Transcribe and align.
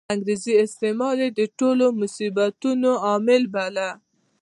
انګریزي 0.13 0.53
استعمار 0.65 1.15
یې 1.23 1.29
د 1.39 1.41
ټولو 1.59 1.85
مصیبتونو 2.01 2.89
عامل 3.05 3.43
باله. 3.53 3.89